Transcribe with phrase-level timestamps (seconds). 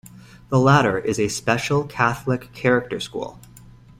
[0.49, 3.39] The latter is a special catholic character school.